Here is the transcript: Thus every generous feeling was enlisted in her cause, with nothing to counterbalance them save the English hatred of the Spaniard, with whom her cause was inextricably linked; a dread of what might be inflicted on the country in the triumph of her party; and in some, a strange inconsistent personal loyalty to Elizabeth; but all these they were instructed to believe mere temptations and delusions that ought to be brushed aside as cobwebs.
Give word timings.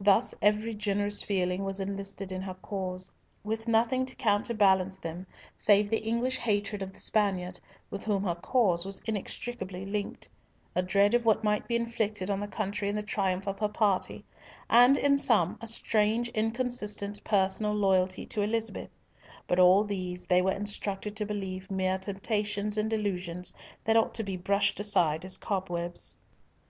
Thus 0.00 0.34
every 0.40 0.72
generous 0.72 1.22
feeling 1.22 1.62
was 1.62 1.78
enlisted 1.78 2.32
in 2.32 2.40
her 2.40 2.54
cause, 2.54 3.10
with 3.44 3.68
nothing 3.68 4.06
to 4.06 4.16
counterbalance 4.16 4.96
them 4.96 5.26
save 5.58 5.90
the 5.90 5.98
English 5.98 6.38
hatred 6.38 6.80
of 6.80 6.94
the 6.94 6.98
Spaniard, 6.98 7.60
with 7.90 8.02
whom 8.04 8.22
her 8.24 8.34
cause 8.34 8.86
was 8.86 9.02
inextricably 9.04 9.84
linked; 9.84 10.26
a 10.74 10.80
dread 10.80 11.12
of 11.12 11.26
what 11.26 11.44
might 11.44 11.68
be 11.68 11.76
inflicted 11.76 12.30
on 12.30 12.40
the 12.40 12.48
country 12.48 12.88
in 12.88 12.96
the 12.96 13.02
triumph 13.02 13.46
of 13.46 13.58
her 13.58 13.68
party; 13.68 14.24
and 14.70 14.96
in 14.96 15.18
some, 15.18 15.58
a 15.60 15.68
strange 15.68 16.30
inconsistent 16.30 17.22
personal 17.22 17.74
loyalty 17.74 18.24
to 18.24 18.40
Elizabeth; 18.40 18.88
but 19.46 19.58
all 19.58 19.84
these 19.84 20.26
they 20.26 20.40
were 20.40 20.50
instructed 20.52 21.14
to 21.14 21.26
believe 21.26 21.70
mere 21.70 21.98
temptations 21.98 22.78
and 22.78 22.88
delusions 22.88 23.52
that 23.84 23.98
ought 23.98 24.14
to 24.14 24.22
be 24.24 24.34
brushed 24.34 24.80
aside 24.80 25.26
as 25.26 25.36
cobwebs. 25.36 26.18